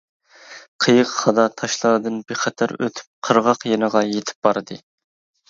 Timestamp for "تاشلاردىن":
1.63-2.17